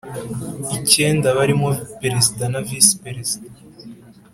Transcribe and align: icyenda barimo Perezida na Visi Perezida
icyenda 0.77 1.27
barimo 1.37 1.67
Perezida 1.99 2.43
na 2.53 2.59
Visi 2.67 2.93
Perezida 3.03 3.49